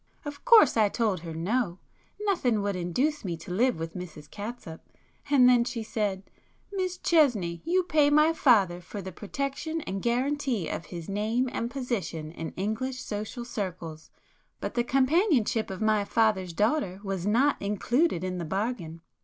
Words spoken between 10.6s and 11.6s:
of his name